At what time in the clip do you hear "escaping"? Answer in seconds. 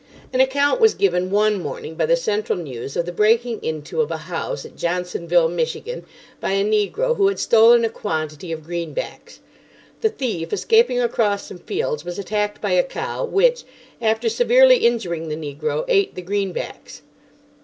10.51-10.99